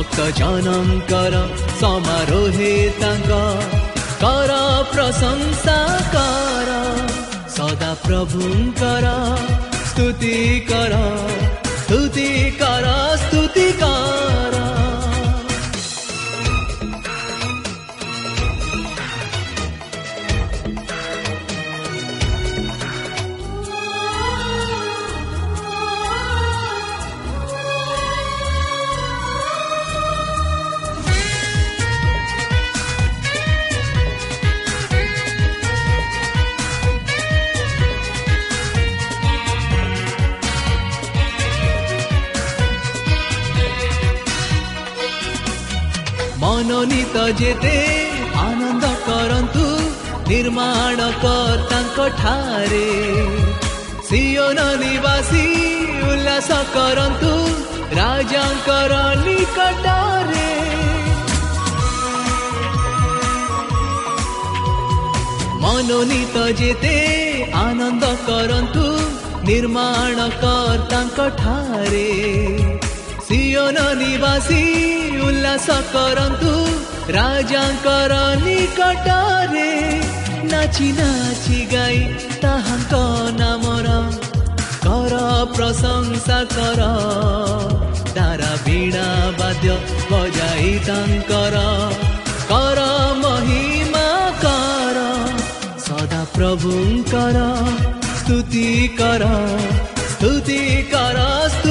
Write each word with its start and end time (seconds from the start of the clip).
भक्त 0.00 0.20
जनङ्कर 0.36 1.34
समारोहे 1.80 2.70
तांका 3.00 3.40
कर 4.22 4.52
प्रशंसा 4.92 5.76
कर 6.14 6.70
सदा 7.56 7.90
प्रभु 8.06 8.48
कर 8.80 9.08
स्तुति 9.90 10.38
कर 10.70 10.96
स्तुति 11.82 12.30
कर 12.62 12.88
स्तुति 13.24 13.68
कर। 13.82 14.59
ମନୋନୀତ 46.60 47.20
ଯେତେ 47.36 47.76
ଆନନ୍ଦ 48.38 48.88
କରନ୍ତୁ 49.04 49.66
ନିର୍ମାଣ 50.30 50.98
କର୍ତ୍ତାଙ୍କ 51.22 52.08
ଠାରେ 52.18 52.88
ସିଓନ 54.08 54.58
ନିବାସୀ 54.82 55.44
ଉଲ୍ଲାସ 56.08 56.58
କରନ୍ତୁ 56.74 57.30
ରାଜାଙ୍କର 57.98 58.98
ନିକଟରେ 59.22 60.50
ମନୋନୀତ 65.64 66.44
ଯେତେ 66.60 66.94
ଆନନ୍ଦ 67.64 68.12
କରନ୍ତୁ 68.28 68.86
ନିର୍ମାଣ 69.48 70.28
କର୍ତ୍ତାଙ୍କ 70.44 71.18
ଠାରେ 71.42 72.08
ସିଓନ 73.30 73.80
ନିବାସୀ 73.98 74.62
ଉଲ୍ଲାସ 75.26 75.74
କରନ୍ତୁ 75.90 76.54
ରାଜାଙ୍କର 77.16 78.14
ନିକଟରେ 78.40 79.68
ନାଚି 80.52 80.88
ନାଚି 80.96 81.60
ଗାଇ 81.72 82.00
ତାହାଙ୍କ 82.42 83.02
ନାମର 83.36 83.88
କର 84.86 85.20
ପ୍ରଶଂସା 85.54 86.38
କର 86.56 86.88
ତାରା 88.16 88.50
ବୀଣା 88.66 89.06
ବାଦ୍ୟ 89.38 89.78
ବଜାଇ 90.10 90.74
ତାଙ୍କର 90.88 91.62
କର 92.50 92.88
ମହିମା 93.22 94.06
କର 94.44 94.98
ସଦା 95.86 96.22
ପ୍ରଭୁଙ୍କର 96.36 97.38
ସ୍ତୁତି 98.20 98.68
କର 99.00 99.30
ସ୍ତୁତି 100.12 100.62
କର 100.92 101.18
ସ୍ତୁତି 101.52 101.69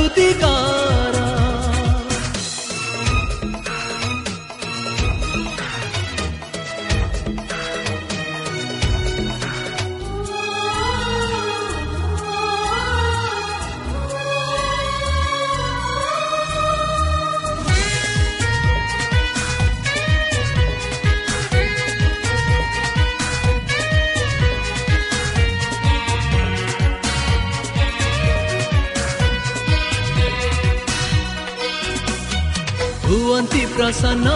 ହୁଅନ୍ତି 33.89 34.01
ପ୍ରସନ୍ନ 34.01 34.31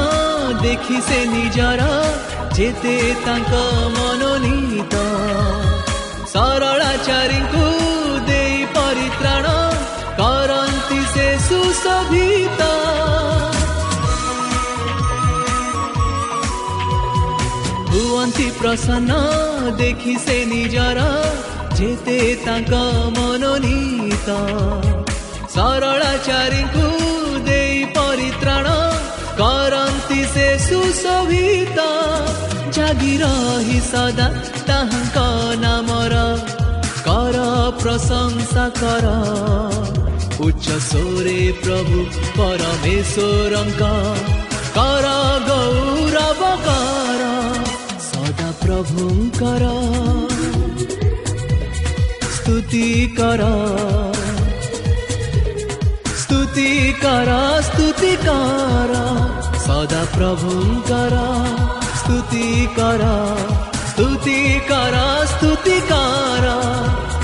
ଦେଖି 0.61 0.99
ସେ 1.07 1.17
ନିଜର 1.31 1.81
ଯେତେ 2.57 2.93
ତାଙ୍କ 3.25 3.57
ମନୋନୀତ 3.95 5.01
ସରଳାଚାରୀଙ୍କୁ 6.31 7.65
ଦେଇ 8.29 8.55
ପରିତ୍ରାଣ 8.77 9.51
କରନ୍ତି 10.19 10.97
ସେ 11.13 11.27
ସୁଶୋଭିତ 11.45 12.61
ହୁଅନ୍ତି 17.93 18.47
ପ୍ରସନ୍ନ 18.59 19.19
ଦେଖି 19.77 20.15
ସେ 20.25 20.39
ନିଜର 20.53 21.05
ଯେତେ 21.77 22.17
ତାଙ୍କ 22.45 22.81
ମନୋନୀତ 23.19 24.39
ସରଳାଚାରୀଙ୍କୁ 25.55 26.82
ସୁଶୋଭିତ 31.03 31.85
ଜାଗି 32.75 33.13
ରହି 33.21 33.79
ସଦା 33.85 34.27
ତାହାଙ୍କ 34.67 35.23
ନାମର 35.63 36.19
କର 37.07 37.41
ପ୍ରଶଂସା 37.81 38.67
କର 38.77 39.09
ଉଚ୍ଚ 40.45 40.67
ସ୍ୱରେ 40.87 41.39
ପ୍ରଭୁ 41.63 41.99
ପରମେଶ୍ୱରଙ୍କ 42.37 43.81
କର 44.77 45.11
ଗୌରବ 45.49 46.53
କର 46.67 47.21
ସଦା 48.07 48.49
ପ୍ରଭୁଙ୍କର 48.63 49.63
ସ୍ତୁତି 52.31 52.87
କର 53.19 53.51
କର 57.03 57.31
ସ୍ତୁତି 57.65 58.11
କର 58.25 59.32
ସଦା 59.83 60.01
ପ୍ରଭୁଙ୍କର 60.11 61.15
ସ୍ତୁତି 61.99 62.49
କର 62.75 63.07
ସ୍ତୁତି 63.79 64.35
କର 64.67 64.99
ସ୍ତୁତି 65.31 65.73
କର 65.89 66.51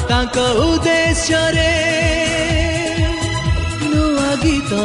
ତାଙ୍କ 0.10 0.44
ଉଦ୍ଦେଶ୍ୟରେ 0.64 1.70
ନୂଆ 3.84 4.32
ଗୀତ 4.44 4.82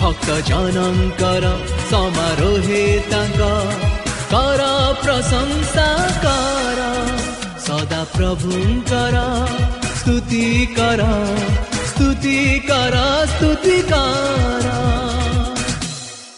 ଭକ୍ତ 0.00 0.38
ଜନଙ୍କର 0.48 1.50
ସମାରୋହେ 1.90 2.84
ତାଙ୍କ 3.10 3.50
କର 4.32 4.70
ପ୍ରଶଂସା 5.02 5.88
କର 6.24 6.88
ସଦା 7.66 8.00
ପ୍ରଭୁଙ୍କର 8.16 9.26
ସ୍ତୁତି 9.98 10.46
କର 10.78 11.10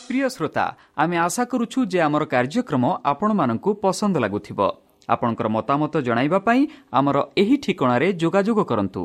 प्रिय 0.08 0.24
श्रोता 0.34 0.64
आमे 1.02 1.16
आशा 1.16 1.44
करूछु 1.52 1.80
जे 1.92 2.00
हमर 2.00 2.24
कार्यक्रम 2.34 2.84
आपण 3.12 3.30
मानकु 3.38 3.70
पसंद 3.84 4.14
लागुथिबो 4.24 4.68
आपणकर 5.08 5.46
मतामत 5.56 5.94
जणाइबा 6.08 6.40
पई 6.48 6.60
हमर 6.94 7.16
एही 7.42 7.56
ठिकाना 7.64 7.96
रे 8.02 8.08
जोगाजोग 8.22 8.58
करन्तु 8.70 9.04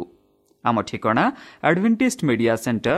आमो 0.63 0.81
ठिकाना 0.91 1.24
Adventist 1.71 2.19
Media 2.31 2.53
Centre 2.65 2.97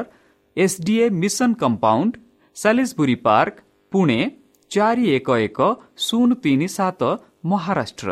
S D A 0.57 1.05
Mission 1.23 1.49
Compound 1.63 2.11
Salisbury 2.57 3.17
Park 3.29 3.53
Pune 3.91 4.19
411037 4.71 7.03
Maharashtra 7.51 8.07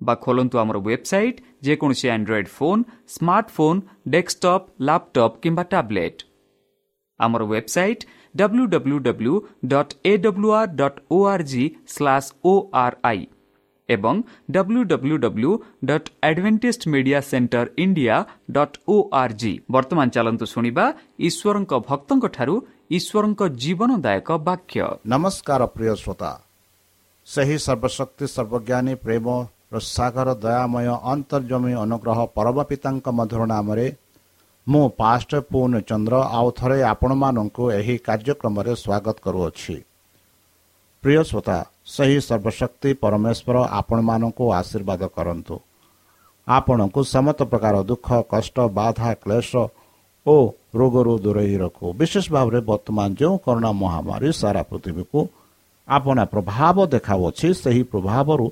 Maharashtra 0.00 0.06
ବା 0.06 0.14
ଖୋଲନ୍ତୁ 0.16 0.58
ଆମର 0.58 0.78
ୱେବସାଇଟ୍ 0.80 1.40
ଯେକୌଣସି 1.62 2.08
Android 2.08 2.48
phone 2.48 2.82
smartphone 3.08 3.80
desktop 4.08 4.66
laptop 4.80 5.40
କିମ୍ବା 5.42 5.64
ଟ୍ୟାବ୍ଲେଟ୍ 5.64 6.20
ଆମର 7.20 7.42
website 7.44 8.06
W 8.34 8.64
W 8.66 8.98
W 9.00 9.34
dot 9.64 9.92
A 10.04 10.12
W 10.16 10.50
R 10.52 10.70
dot 10.76 10.98
O 11.10 11.18
R 11.26 11.44
G 11.50 11.64
slash 11.88 12.28
O 12.44 12.54
R 12.74 12.96
I 13.04 13.26
ଏବଂ 13.88 14.16
W 14.54 14.80
W 14.84 15.16
W 15.18 15.52
dot 15.84 16.08
Adventist 16.22 16.82
Media 16.94 17.20
Centre 17.30 17.66
India 17.78 18.16
dot 18.50 18.76
O 18.88 18.96
R 19.12 19.34
G 19.40 19.52
ବର୍ତ୍ତମାନ 19.70 20.06
ଚାଲନ୍ତୁ 20.16 20.44
ଶୁଣିବା 20.46 20.84
ଈଶ୍ୱରଙ୍କ 21.28 21.72
ଭକ୍ତଙ୍କଠାରୁ 21.88 22.54
ଈଶ୍ୱରଙ୍କ 22.98 23.40
ଜୀବନଦାୟକ 23.62 24.28
ବାକ୍ୟ 24.48 24.82
ନମସ୍କାର 25.12 25.62
ପ୍ରିୟ 25.74 25.94
ଶ୍ରୋତା 26.02 26.30
ସେହି 27.26 27.56
ସର୍ବଶକ୍ତି 27.66 28.26
ସର୍ବଜ୍ଞାନୀ 28.34 28.94
ପ୍ରେମ 29.04 29.26
ସାଗର 29.72 30.28
ଦୟାମୟ 30.44 30.86
ଅନ୍ତର୍ଜମୀ 31.12 31.72
ଅନୁଗ୍ରହ 31.84 32.18
ପରମ 32.36 32.56
ପିତାଙ୍କ 32.70 33.06
ମଧୁର 33.18 33.42
ନାମରେ 33.52 33.86
ମୁଁ 34.66 34.84
ପାଷ୍ଟ 35.00 35.30
ପୁନ 35.50 35.72
ଚନ୍ଦ୍ର 35.88 36.14
ଆଉ 36.38 36.48
ଥରେ 36.58 36.78
ଆପଣମାନଙ୍କୁ 36.92 37.62
ଏହି 37.78 37.94
କାର୍ଯ୍ୟକ୍ରମରେ 38.06 38.72
ସ୍ୱାଗତ 38.82 39.16
କରୁଅଛି। 39.24 39.76
ପ୍ରିୟ 41.02 41.22
ଶ୍ରୋତା 41.28 41.58
ସେହି 41.94 42.18
ସର୍ବଶକ୍ତି 42.28 42.90
ପରମେଶ୍ୱର 43.02 43.56
ଆପଣମାନଙ୍କୁ 43.80 44.44
ଆଶୀର୍ବାଦ 44.60 45.02
କରନ୍ତୁ। 45.16 45.56
ଆପଣଙ୍କୁ 46.48 47.00
ସମସ୍ତ 47.14 47.40
ପ୍ରକାର 47.52 47.74
ଦୁଃଖ 47.90 48.08
କଷ୍ଟ 48.32 48.56
ବାଧା 48.78 49.10
କ୍ଲେଶ 49.22 49.52
ଓ 50.26 50.36
ରୋଗରୁ 50.78 51.14
ଦୂରେଇ 51.24 51.56
ରଖୁ। 51.64 51.86
ବିଶେଷ 52.00 52.24
ଭାବରେ 52.34 52.60
ବର୍ତ୍ତମାନ 52.70 53.08
ଯେଉଁ 53.20 53.36
କରୋନା 53.44 53.70
ମହାମାରୀ 53.82 54.28
ସାରା 54.40 54.62
ପୃଥିବୀକୁ 54.70 55.18
ଆପଣ 55.88 56.16
ପ୍ରଭାବ 56.32 56.76
ଦେଖାଉଅଛି 56.94 57.48
ସେହି 57.62 57.82
ପ୍ରଭାବରୁ 57.92 58.46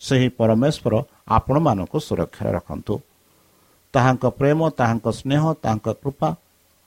ସେହି 0.00 0.28
ପରମେଶ୍ୱର 0.38 0.94
ଆପଣମାନଙ୍କୁ 1.28 1.98
ସୁରକ୍ଷାରେ 2.06 2.50
ରଖନ୍ତୁ। 2.52 2.94
ତାହାଙ୍କ 3.94 4.24
ପ୍ରେମ 4.38 4.60
ତାହାଙ୍କ 4.78 5.06
ସ୍ନେହ 5.20 5.42
ତାହାଙ୍କ 5.62 5.88
କୃପା 6.02 6.28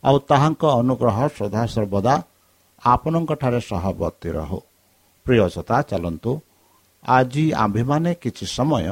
ଆଉ 0.04 0.18
ତାହାଙ୍କ 0.30 0.64
ଅନୁଗ୍ରହ 0.82 1.18
ସଦା 1.38 1.62
ସର୍ବଦା 1.66 2.16
ଆପଣଙ୍କଠାରେ 2.84 3.60
ସହବର୍ତ୍ତୀ 3.70 4.30
ରହୁ। 4.32 4.60
ପ୍ରିୟସତା 5.26 5.78
ଚାଲନ୍ତୁ। 5.90 6.32
ଆଜି 7.06 7.46
ଆମ୍ଭେମାନେ 7.54 8.12
କିଛି 8.22 8.46
ସମୟ 8.58 8.86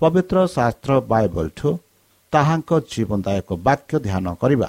ପବିତ୍ର 0.00 0.36
ଶାସ୍ତ୍ର 0.46 0.90
ବାଇବଲଠୁ 1.10 1.68
ତାହାଙ୍କ 2.32 2.70
ଜୀବନଦାୟକ 2.92 3.48
ବାକ୍ୟ 3.66 3.94
ଧ୍ୟାନ 4.06 4.26
କରିବା। 4.34 4.68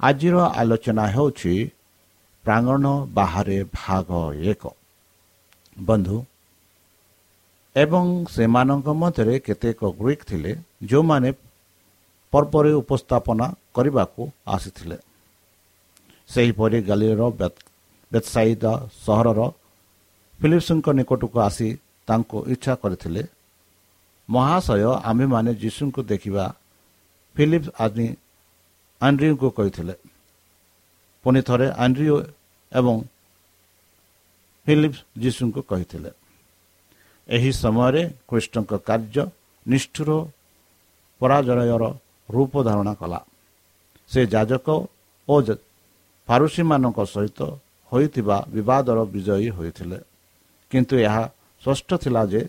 ଆଜିର 0.00 0.36
ଆଲୋଚନା 0.60 1.04
ହେଉଛି 1.06 1.54
ପ୍ରାଙ୍ଗଣ 2.44 2.84
ବାହାରେ 3.14 3.58
ଭାଗ 3.72 4.08
ଏକ। 4.52 4.62
ବନ୍ଧୁ 5.80 6.16
ଏବଂ 7.76 8.04
ସେମାନଙ୍କ 8.34 8.88
ମଧ୍ୟରେ 9.02 9.34
କେତେକ 9.46 9.80
ଗ୍ରୀକ୍ 10.00 10.24
ଥିଲେ 10.30 10.52
ଯେଉଁମାନେ 10.90 11.30
ପର୍ବରେ 12.32 12.70
ଉପସ୍ଥାପନା 12.82 13.46
କରିବାକୁ 13.76 14.22
ଆସିଥିଲେ। 14.54 14.98
ସେହିପରି 16.30 16.78
ଗାଲିର 16.88 17.22
ବେତ୍ସାଇଦ 18.12 18.64
ସହରର 19.04 19.40
ଫିଲିପ୍ସଙ୍କ 20.40 20.86
ନିକଟକୁ 20.98 21.38
ଆସି 21.48 21.68
ତାଙ୍କୁ 22.08 22.38
ଇଚ୍ଛା 22.52 22.74
କରିଥିଲେ। 22.82 23.22
ମହାଶୟ 24.28 24.90
ଆମ୍ଭେମାନେ 25.10 25.50
ଯୀଶୁଙ୍କୁ 25.62 26.00
ଦେଖିବା 26.12 26.44
ଫିଲିପ୍ସ 27.36 27.68
ଆଜି 27.84 28.06
ଆଣ୍ଡ୍ରିଙ୍କୁ 29.00 29.48
କହିଥିଲେ। 29.58 29.94
ପୁଣି 31.24 31.40
ଥରେ 31.48 31.66
ଆଣ୍ଡ୍ରିଓ 31.82 32.16
ଏବଂ 32.72 32.96
ଫିଲିପ୍ସ 34.66 34.98
ଯୀଶୁଙ୍କୁ 35.22 35.60
କହିଥିଲେ। 35.70 36.10
ଏହି 37.28 37.50
ସମୟରେ 37.52 38.02
କୃଷ୍ଣଙ୍କ 38.28 38.72
କାର୍ଯ୍ୟ 38.88 39.22
ନିଷ୍ଠୁର 39.66 40.10
ପରାଜୟର 41.20 41.84
ରୂପ 42.28 42.52
ଧାରଣା 42.62 42.94
କଲା। 43.00 43.20
ସେ 44.10 44.20
ଯାଜକ 44.26 44.68
ଓ 45.28 45.34
ଫାରୁସୀମାନଙ୍କ 46.28 46.98
ସହିତ 47.04 47.40
ହୋଇଥିବା 47.92 48.36
ବିବାଦର 48.54 48.98
ବିଜୟୀ 49.14 49.48
ହୋଇଥିଲେ। 49.56 49.98
କିନ୍ତୁ 50.70 50.94
ଏହା 51.06 51.24
ସ୍ପଷ୍ଟ 51.62 51.90
ଥିଲା 52.02 52.22
ଯେ 52.32 52.42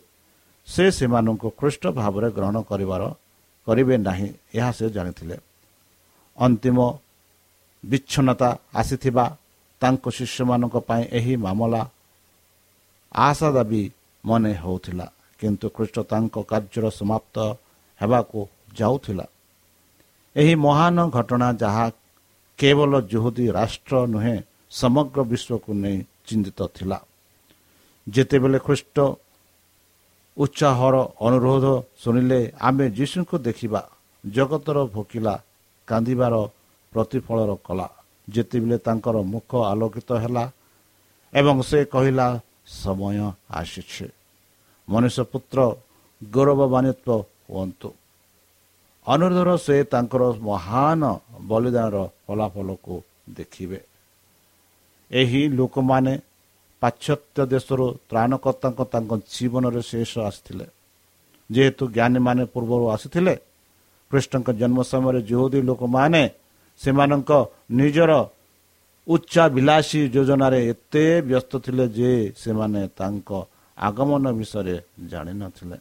ସେ 0.68 0.86
ସେମାନଙ୍କୁ 0.98 1.48
ଖ୍ରୀଷ୍ଟ 1.60 1.84
ଭାବରେ 2.00 2.28
ଗ୍ରହଣ 2.38 2.58
କରିବାର 2.70 3.04
କରିବେ 3.68 3.96
ନାହିଁ 4.08 4.30
ଏହା 4.58 4.72
ସେ 4.72 4.86
ଜାଣିଥିଲେ। 4.90 5.38
ଅନ୍ତିମ 6.38 6.78
ବିଚ୍ଛନ୍ନତା 7.84 8.50
ଆସିଥିବା 8.76 9.26
ତାଙ୍କ 9.82 10.04
ଶିଷ୍ୟମାନଙ୍କ 10.18 10.76
ପାଇଁ 10.88 11.04
ଏହି 11.18 11.34
ମାମଲା 11.46 11.82
ଆଶା 13.16 13.50
ଦାବି 13.52 13.84
ମନେ 14.28 14.52
ହେଉଥିଲା। 14.64 15.08
କିନ୍ତୁ 15.40 15.68
ଖ୍ରୀଷ୍ଟ 15.76 15.98
ତାଙ୍କ 16.12 16.36
କାର୍ଯ୍ୟର 16.52 16.86
ସମାପ୍ତ 17.00 17.36
ହେବାକୁ 18.02 18.40
ଯାଉଥିଲା। 18.80 19.26
ଏହି 20.36 20.54
ମହାନ 20.66 20.98
ଘଟଣା 21.18 21.48
ଯାହା 21.62 21.86
କେବଳ 22.60 22.92
ଜୁହୁଦୀ 23.12 23.46
ରାଷ୍ଟ୍ର 23.58 23.96
ନୁହେଁ 24.14 24.36
ସମଗ୍ର 24.72 25.20
ବିଶ୍ୱକୁ 25.32 25.72
ନେଇ 25.84 25.98
ଚିନ୍ତିତ 26.28 26.60
ଥିଲା। 26.76 26.98
ଯେତେବେଳେ 28.08 28.60
ଖ୍ରୀଷ୍ଟ 28.68 28.98
ଉତ୍ସାହର 30.38 30.96
ଅନୁରୋଧ 31.28 31.66
ଶୁଣିଲେ 32.04 32.40
ଆମେ 32.60 32.86
ଯୀଶୁଙ୍କୁ 32.98 33.36
ଦେଖିବା 33.48 33.82
ଜଗତର 34.24 34.78
ଭୋକିଲା 34.94 35.34
କାନ୍ଦିବାର 35.88 36.36
ପ୍ରତିଫଳର 36.94 37.52
କଲା 37.68 37.88
ଯେତେବେଳେ 38.28 38.78
ତାଙ୍କର 38.86 39.16
ମୁଖ 39.34 39.52
ଆଲୋକିତ 39.72 40.10
ହେଲା 40.24 40.46
ଏବଂ 41.34 41.58
ସେ 41.62 41.80
କହିଲା 41.94 42.28
ସମୟ 42.68 43.32
ଆସିଛି। 43.52 44.06
ମନୁଷ୍ୟ 44.90 45.24
ପୁତ୍ର 45.24 45.76
ଗୌରବମାନିତ୍ୱ 46.24 47.24
ହୁଅନ୍ତୁ। 47.50 47.90
ଅନୁରୋଧର 49.08 49.58
ସେ 49.58 49.84
ତାଙ୍କର 49.84 50.24
ମହାନ 50.42 51.02
ବଳିଦାନର 51.42 51.98
ଫଳାଫଳକୁ 52.28 52.96
ଦେଖିବେ। 53.30 53.80
ଏହି 55.12 55.42
ଲୋକମାନେ 55.50 56.14
ପାଶ୍ଚାତ୍ୟ 56.82 57.46
ଦେଶରୁ 57.46 57.86
ତ୍ରାଣକର୍ତ୍ତାଙ୍କ 58.10 58.80
ତାଙ୍କ 58.94 59.12
ଜୀବନରେ 59.34 59.82
ଶେଷ 59.82 60.12
ଆସିଥିଲେ। 60.20 60.66
ଯେହେତୁ 61.52 61.84
ଜ୍ଞାନୀମାନେ 61.88 62.44
ପୂର୍ବରୁ 62.46 62.86
ଆସିଥିଲେ 62.90 63.36
କୃଷ୍ଣଙ୍କ 64.12 64.50
ଜନ୍ମ 64.52 64.80
ସମୟରେ 64.82 65.22
ଯୁହୁଦୀ 65.22 65.60
ଲୋକମାନେ 65.62 66.30
ସେମାନଙ୍କ 66.80 67.32
ନିଜର 67.72 68.12
ଉଚ୍ଚାଭିଳାଷୀ 69.08 70.00
ଯୋଜନାରେ 70.10 70.60
ଏତେ 70.68 71.06
ବ୍ୟସ୍ତ 71.22 71.52
ଥିଲେ 71.66 71.86
ଯେ 71.98 72.12
ସେମାନେ 72.38 72.82
ତାଙ୍କ 72.98 73.30
ଆଗମନ 73.78 74.24
ବିଷୟରେ 74.40 74.76
ଜାଣିନଥିଲେ। 75.10 75.78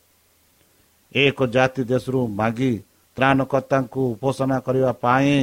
ଏକ 1.14 1.38
ଜାତି 1.46 1.82
ଦେଶରୁ 1.84 2.20
ମାଗି 2.40 2.72
ତ୍ରାଣକର୍ତ୍ତାଙ୍କୁ 3.16 4.00
ଉପାସନା 4.14 4.56
କରିବା 4.66 4.90
ପାଇଁ 5.04 5.34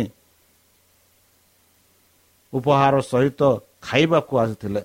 ଉପହାର 2.54 2.94
ସହିତ 3.02 3.42
ଖାଇବାକୁ 3.82 4.34
ଆସିଥିଲେ। 4.44 4.82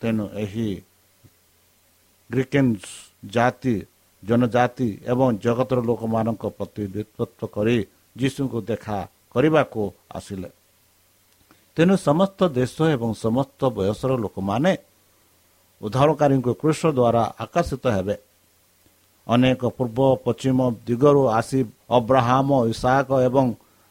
ତେଣୁ 0.00 0.24
ଏହି 0.34 0.68
ଗ୍ରିକେନ୍ସ 2.30 2.84
ଜାତି 3.24 3.76
ଜନଜାତି 4.22 4.88
ଏବଂ 5.06 5.28
ଜଗତର 5.38 5.78
ଲୋକମାନଙ୍କ 5.80 6.44
ପ୍ରତିନିଧିତ୍ୱ 6.58 7.52
କରି 7.54 7.76
ଯୀଶୁଙ୍କୁ 8.16 8.58
ଦେଖା 8.70 8.98
କରିବାକୁ 9.32 9.82
ଆସିଲେ। 10.14 10.48
ତେଣୁ 11.76 11.94
ସମସ୍ତ 12.08 12.40
ଦେଶ 12.58 12.76
ଏବଂ 12.96 13.10
ସମସ୍ତ 13.24 13.60
ବୟସର 13.76 14.12
ଲୋକମାନେ 14.24 14.72
ଉଦ୍ଧାରକାରୀଙ୍କୁ 15.82 16.52
କୃଷ 16.60 16.80
ଦ୍ୱାରା 16.98 17.22
ଆକର୍ଷିତ 17.44 17.84
ହେବେ। 17.96 18.16
ଅନେକ 19.26 19.62
ପୂର୍ବ 19.76 19.98
ପଶ୍ଚିମ 20.24 20.58
ଦିଗରୁ 20.86 21.22
ଆସି 21.38 21.60
ଅବ୍ରାହମ 21.98 22.48
ଇସାକ 22.72 23.08
ଏବଂ 23.28 23.46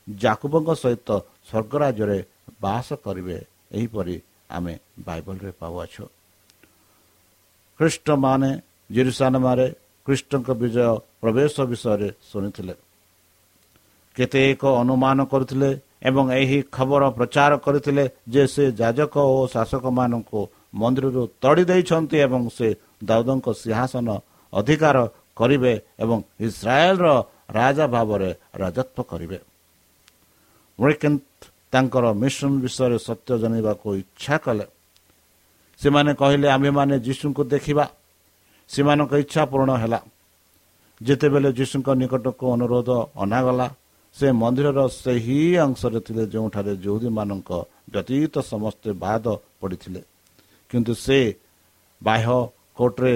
ଜାକୁବଙ୍କ 0.07 0.69
ସହିତ 0.83 1.09
ସ୍ୱର୍ଗରାଜ୍ୟରେ 1.47 2.19
ବାସ 2.61 2.87
କରିବେ। 3.05 3.37
ଏହିପରି 3.77 4.15
ଆମେ 4.55 4.73
ବାଇବଲରେ 5.05 5.51
ପାଉଅଛୁ। 5.59 6.03
ଖ୍ରୀଷ୍ଟମାନେ 7.79 8.51
ଜିରୁସାନମାରେ 8.91 9.67
ଖ୍ରୀଷ୍ଟଙ୍କ 10.05 10.47
ବିଜୟ 10.61 10.91
ପ୍ରବେଶ 11.21 11.55
ବିଷୟରେ 11.71 12.09
ଶୁଣିଥିଲେ। 12.31 12.75
କେତେକ 14.15 14.61
ଅନୁମାନ 14.81 15.17
କରୁଥିଲେ 15.25 15.71
ଏବଂ 16.01 16.31
ଏହି 16.31 16.61
ଖବର 16.71 17.09
ପ୍ରଚାର 17.09 17.57
କରିଥିଲେ 17.57 18.09
ଯେ 18.29 18.47
ସେ 18.47 18.71
ଯାଜକ 18.71 19.17
ଓ 19.17 19.47
ଶାସକମାନଙ୍କୁ 19.47 20.47
ମନ୍ଦିରରୁ 20.75 21.27
ତଡ଼ି 21.41 21.63
ଦେଇଛନ୍ତି 21.65 22.17
ଏବଂ 22.17 22.49
ସେ 22.49 22.75
ଦାଉଦଙ୍କ 23.03 23.47
ସିଂହାସନ 23.53 24.07
ଅଧିକାର 24.53 24.97
କରିବେ 25.35 25.81
ଏବଂ 25.99 26.23
ଇସ୍ରାଏଲର 26.39 27.23
ରାଜା 27.49 27.87
ଭାବରେ 27.87 28.35
ରାଜତ୍ୱ 28.55 29.03
କରିବେ। 29.09 29.39
ତାଙ୍କର 31.71 32.13
ମିଶନ 32.13 32.51
ବିଷୟରେ 32.61 32.97
ସତ୍ୟ 32.97 33.39
ଜାଣିବାକୁ 33.39 33.95
ଇଚ୍ଛା 33.95 34.37
କଲେ। 34.37 34.65
ସେମାନେ 35.77 36.13
କହିଲେ 36.13 36.47
ଆମ୍ଭେମାନେ 36.49 36.99
ଯୀଶୁଙ୍କୁ 36.99 37.43
ଦେଖିବା। 37.43 37.85
ସେମାନଙ୍କ 38.69 39.13
ଇଚ୍ଛା 39.13 39.45
ପୂରଣ 39.45 39.71
ହେଲା। 39.75 39.99
ଯେତେବେଳେ 41.03 41.53
ଯୀଶୁଙ୍କ 41.53 41.89
ନିକଟକୁ 41.89 42.45
ଅନୁରୋଧ 42.53 42.89
ଅଣାଗଲା 43.17 43.67
ସେ 44.15 44.27
ମନ୍ଦିରର 44.41 44.79
ସେହି 45.03 45.39
ଅଂଶରେ 45.65 45.99
ଥିଲେ 46.07 46.23
ଯେଉଁଠାରେ 46.33 46.73
ଯୌଦୀମାନଙ୍କ 46.85 47.49
ବ୍ୟତୀତ 47.93 48.35
ସମସ୍ତେ 48.51 48.89
ବାଦ 49.03 49.25
ପଡ଼ିଥିଲେ। 49.59 50.01
କିନ୍ତୁ 50.71 50.93
ସେ 51.05 51.19
ବାହ୍ୟ 52.01 52.37
କୋର୍ଟରେ 52.77 53.15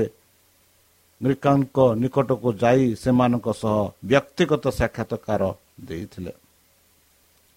ଗ୍ରୀକାଙ୍କ 1.22 1.78
ନିକଟକୁ 2.02 2.50
ଯାଇ 2.62 2.84
ସେମାନଙ୍କ 3.04 3.48
ସହ 3.62 3.76
ବ୍ୟକ୍ତିଗତ 4.10 4.66
ସାକ୍ଷାତକାର 4.80 5.42
ଦେଇଥିଲେ। 5.88 6.34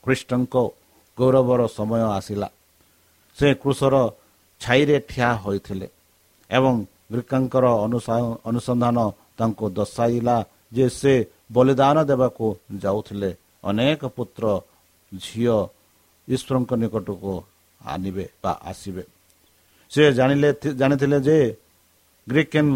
ଖ୍ରୀଷ୍ଟଙ୍କ 0.05 0.55
ଗୌରବର 1.19 1.61
ସମୟ 1.77 2.03
ଆସିଲା। 2.19 2.49
ସେ 3.37 3.49
କୃଷର 3.63 3.97
ଛାଇରେ 4.61 4.97
ଠିଆ 5.11 5.31
ହୋଇଥିଲେ 5.45 5.87
ଏବଂ 6.51 6.75
ଗ୍ରୀକାଙ୍କର 7.13 7.67
ଅନୁସନ୍ଧାନ 8.47 8.99
ତାଙ୍କୁ 9.39 9.67
ଦର୍ଶାଇଲା 9.79 10.37
ଯେ 10.75 10.87
ସେ 11.01 11.15
ବଳିଦାନ 11.55 11.97
ଦେବାକୁ 12.11 12.47
ଯାଉଥିଲେ। 12.83 13.31
ଅନେକ 13.69 14.01
ପୁତ୍ର 14.17 14.45
ଝିଅ 15.13 15.57
ଈଶ୍ୱରଙ୍କ 16.29 16.71
ନିକଟକୁ 16.83 17.33
ଆଣିବେ 17.81 18.25
ବା 18.43 18.53
ଆସିବେ। 18.71 19.05
ସେ 19.91 20.03
ଜାଣିଲେ 20.19 20.51
ଜାଣିଥିଲେ 20.81 21.19
ଯେ 21.27 21.39
ଗ୍ରୀକେନ୍ 22.27 22.73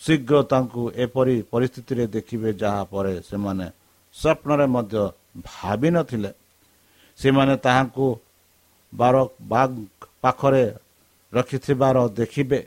ଶୀଘ୍ର 0.00 0.36
ତାଙ୍କୁ 0.52 0.82
ଏପରି 1.04 1.36
ପରିସ୍ଥିତିରେ 1.52 2.04
ଦେଖିବେ 2.16 2.50
ଯାହା 2.62 2.82
ପରେ 2.92 3.14
ସେମାନେ 3.28 3.66
ସ୍ୱପ୍ନରେ 4.14 4.66
ମଧ୍ୟ 4.74 5.02
ଭାବିନଥିଲେ 5.48 6.30
ସେମାନେ 7.18 7.54
ତାହାଙ୍କୁ 7.64 8.06
ବାର 8.92 9.14
ବାଘ 9.52 9.70
ପାଖରେ 10.22 10.64
ରଖିଥିବାର 11.32 11.96
ଦେଖିବେ। 12.18 12.60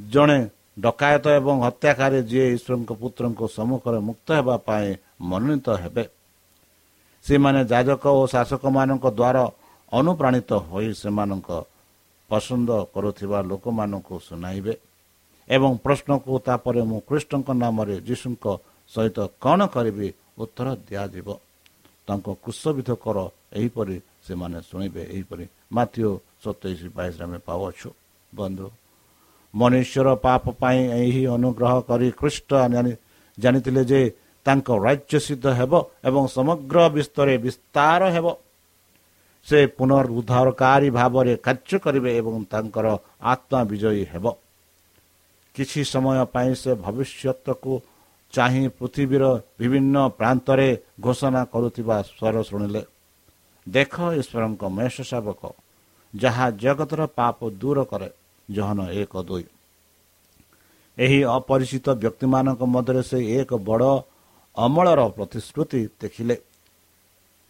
ଜଣେ 0.00 0.38
ଡକାୟତ 0.76 1.24
ଏବଂ 1.38 1.56
ହତ୍ୟାକାରୀ 1.66 2.18
ଯିଏ 2.30 2.46
ଈଶ୍ୱରଙ୍କ 2.56 2.90
ପୁତ୍ରଙ୍କ 3.02 3.40
ସମ୍ମୁଖରେ 3.56 3.98
ମୁକ୍ତ 4.08 4.28
ହେବା 4.38 4.56
ପାଇଁ 4.66 4.88
ମନୋନୀତ 5.30 5.68
ହେବେ। 5.82 6.04
ସେମାନେ 7.24 7.60
ଯାଜକ 7.72 8.04
ଓ 8.20 8.22
ଶାସକମାନଙ୍କ 8.34 9.04
ଦ୍ୱାରା 9.18 9.44
ଅନୁପ୍ରାଣିତ 9.92 10.50
ହୋଇ 10.70 10.88
ସେମାନଙ୍କ 11.02 11.48
ପସନ୍ଦ 12.30 12.70
କରୁଥିବା 12.94 13.38
ଲୋକମାନଙ୍କୁ 13.50 14.14
ଶୁଣାଇବେ 14.28 14.74
ଏବଂ 15.48 15.70
ପ୍ରଶ୍ନକୁ 15.84 16.32
ତାପରେ 16.46 16.82
ମୁଁ 16.90 16.98
କୃଷ୍ଣଙ୍କ 17.08 17.48
ନାମରେ 17.62 17.96
ଯୀଶୁଙ୍କ 18.08 18.44
ସହିତ 18.92 19.18
କ'ଣ 19.42 19.60
କରିବି 19.74 20.08
ଉତ୍ତର 20.42 20.66
ଦିଆଯିବ। 20.88 21.28
ତାଙ୍କ 22.06 22.26
କୁଶବିଧ 22.44 22.90
କର 23.04 23.18
ଏହିପରି 23.58 23.96
ସେମାନେ 24.26 24.58
ଶୁଣିବେ 24.68 25.02
ଏହିପରି 25.14 25.44
ମାଥିଓ 25.76 26.10
ସତେଇଶ 26.44 26.80
ବାଇଶରେ 26.96 27.24
ଆମେ 27.26 27.38
ପାଉଅଛୁ। 27.48 27.88
ବନ୍ଧୁ 28.32 28.66
ମନୁଷ୍ୟର 29.54 30.08
ପାପ 30.24 30.44
ପାଇଁ 30.60 30.80
ଏହି 31.00 31.22
ଅନୁଗ୍ରହ 31.36 31.74
କରି 31.88 32.08
ଖ୍ରୀଷ୍ଟ 32.20 32.50
ଜାଣିଥିଲେ 33.38 33.82
ଯେ 33.90 34.00
ତାଙ୍କ 34.46 34.68
ରାଜ୍ୟ 34.86 35.16
ସିଦ୍ଧ 35.26 35.46
ହେବ 35.58 35.72
ଏବଂ 36.08 36.22
ସମଗ୍ର 36.36 36.76
ବିଶ୍ୱରେ 36.96 37.34
ବିସ୍ତାର 37.44 38.02
ହେବ। 38.14 38.26
ସେ 39.46 39.58
ପୁନରୁଦ୍ଧାରକାରୀ 39.76 40.88
ଭାବରେ 40.98 41.32
କାର୍ଯ୍ୟ 41.46 41.76
କରିବେ 41.84 42.10
ଏବଂ 42.20 42.34
ତାଙ୍କର 42.52 42.86
ଆତ୍ମା 43.32 43.60
ବିଜୟୀ 43.70 44.04
ହେବ। 44.12 44.24
କିଛି 45.54 45.80
ସମୟ 45.92 46.18
ପାଇଁ 46.34 46.50
ସେ 46.62 46.70
ଭବିଷ୍ୟତକୁ 46.84 47.72
ଚାହିଁ 48.32 48.64
ପୃଥିବୀର 48.78 49.24
ବିଭିନ୍ନ 49.58 49.96
ପ୍ରାନ୍ତରେ 50.18 50.68
ଘୋଷଣା 51.04 51.42
କରୁଥିବା 51.52 51.96
ସ୍ୱର 52.08 52.36
ଶୁଣିଲେ 52.48 52.82
ଦେଖ 53.66 53.94
ଈଶ୍ୱରଙ୍କ 54.20 54.62
ମେଷ 54.78 54.96
ଶାବକ 55.10 55.42
ଯାହା 56.14 56.46
ଜଗତର 56.62 57.00
ପାପ 57.18 57.38
ଦୂର 57.60 57.78
କରେ। 57.90 58.08
ଜହନ 58.50 58.78
ଏକ 58.90 59.12
ଦୁଇ। 59.22 59.44
ଏହି 60.98 61.18
ଅପରିଚିତ 61.38 61.86
ବ୍ୟକ୍ତିମାନଙ୍କ 61.88 62.62
ମଧ୍ୟରେ 62.64 63.02
ସେ 63.02 63.18
ଏକ 63.40 63.50
ବଡ଼ 63.54 63.90
ଅମଳର 64.56 65.00
ପ୍ରତିଶ୍ରୁତି 65.08 65.80
ଦେଖିଲେ। 66.00 66.36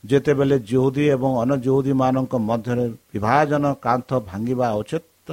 ଯେତେବେଳେ 0.04 0.56
ଜୁହୁଦୀ 0.58 1.04
ଏବଂ 1.08 1.30
ଅନଜୁହୁଦୀମାନଙ୍କ 1.42 2.34
ମଧ୍ୟରେ 2.50 2.84
ବିଭାଜନ 3.12 3.64
କାନ୍ଥ 3.74 4.10
ଭାଙ୍ଗିବା 4.28 4.68
ଉଚିତ 4.72 5.28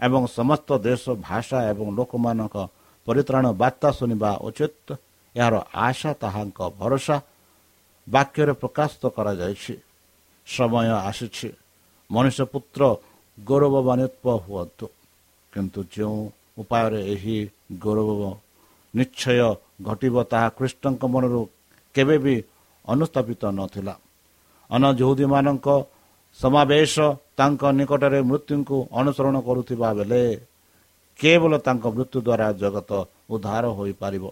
ଏବଂ 0.00 0.22
ସମସ୍ତ 0.26 0.68
ଦେଶ 0.78 1.04
ଭାଷା 1.20 1.58
ଏବଂ 1.70 1.86
ଲୋକମାନଙ୍କ 1.96 2.56
ପରିତ୍ରାଣ 3.06 3.44
ବାର୍ତ୍ତା 3.52 3.88
ଶୁଣିବା 3.92 4.30
ଉଚିତ 4.36 4.88
ଏହାର 5.36 5.54
ଆଶା 5.74 6.10
ତାହାଙ୍କ 6.12 6.58
ଭରସା 6.78 7.16
ବାକ୍ୟରେ 8.08 8.52
ପ୍ରକାଶିତ 8.52 9.04
କରାଯାଇଛି। 9.16 9.74
ସମୟ 10.46 10.88
ଆସିଛି। 11.10 11.48
ମଣିଷ 12.10 12.38
ପୁତ୍ର 12.42 12.82
ଗୌରବାନ୍ୱିତ 13.48 14.24
ହୁଅନ୍ତୁ 14.44 14.86
କିନ୍ତୁ 15.52 15.80
ଯେଉଁ 15.94 16.20
ଉପାୟରେ 16.60 17.00
ଏହି 17.14 17.36
ଗୌରବ 17.84 18.10
ନିଶ୍ଚୟ 18.94 19.38
ଘଟିବ 19.88 20.14
ତାହା 20.32 20.48
ଖ୍ରୀଷ୍ଟଙ୍କ 20.58 21.02
ମନରୁ 21.14 21.40
କେବେ 21.94 22.16
ବି 22.24 22.34
ଅନୁସ୍ଥାପିତ 22.84 23.42
ନଥିଲା। 23.58 23.94
ଅନଜହୁଦୀମାନଙ୍କ 24.70 25.68
ସମାବେଶ 26.38 26.94
ତାଙ୍କ 27.38 27.62
ନିକଟରେ 27.78 28.20
ମୃତ୍ୟୁଙ୍କୁ 28.30 28.76
ଅନୁସରଣ 29.00 29.36
କରୁଥିବା 29.46 29.88
ବେଳେ 29.98 30.22
କେବଳ 31.18 31.52
ତାଙ୍କ 31.66 31.84
ମୃତ୍ୟୁ 31.96 32.18
ଦ୍ୱାରା 32.26 32.48
ଜଗତ 32.62 32.90
ଉଦ୍ଧାର 33.32 33.64
ହୋଇପାରିବ। 33.78 34.24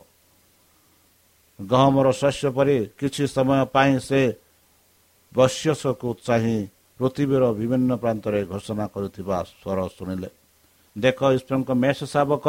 ଗହମର 1.59 2.09
ଶସ୍ୟ 2.21 2.49
ପରି 2.57 2.77
କିଛି 2.99 3.25
ସମୟ 3.37 3.61
ପାଇଁ 3.75 3.95
ସେ 4.09 4.23
ବୈଶ୍ୟସକୁ 5.33 6.09
ଚାହିଁ 6.27 6.59
ପୃଥିବୀର 7.01 7.45
ବିଭିନ୍ନ 7.59 7.91
ପ୍ରାନ୍ତରେ 8.03 8.39
ଘୋଷଣା 8.53 8.85
କରୁଥିବା 8.95 9.37
ସ୍ୱର 9.51 9.79
ଶୁଣିଲେ। 9.97 10.29
ଦେଖ 10.97 11.19
ଈଶ୍ୱରଙ୍କ 11.37 11.71
ମେଷ 11.83 11.99
ଶାବକ 12.13 12.47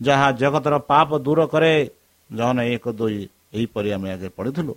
ଯାହା 0.00 0.28
ଜଗତର 0.40 0.74
ପାପ 0.92 1.08
ଦୂର 1.26 1.40
କରେ 1.52 1.72
ଜନ 2.30 2.56
ଏକ 2.74 2.84
ଦୁଇ 2.98 3.20
ଏହିପରି 3.56 3.88
ଆମେ 3.96 4.08
ଆଗେ 4.14 4.28
ପଢ଼ିଥିଲୁ। 4.36 4.74